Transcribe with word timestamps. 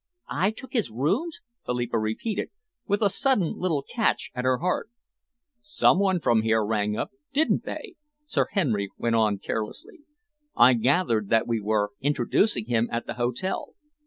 "I 0.31 0.49
took 0.49 0.73
his 0.73 0.89
rooms?" 0.89 1.41
Philippa 1.63 1.99
repeated, 1.99 2.49
with 2.87 3.03
a 3.03 3.07
sudden 3.11 3.59
little 3.59 3.83
catch 3.87 4.31
at 4.33 4.45
her 4.45 4.57
heart. 4.57 4.89
"Some 5.61 5.99
one 5.99 6.19
from 6.19 6.41
here 6.41 6.65
rang 6.65 6.97
up, 6.97 7.11
didn't 7.33 7.65
they?" 7.65 7.93
Sir 8.25 8.47
Henry 8.49 8.89
went 8.97 9.13
on 9.15 9.37
carelessly. 9.37 9.99
"I 10.55 10.73
gathered 10.73 11.29
that 11.29 11.45
we 11.45 11.61
were 11.61 11.91
introducing 12.01 12.65
him 12.65 12.89
at 12.91 13.05
the 13.05 13.13
hotel." 13.13 13.75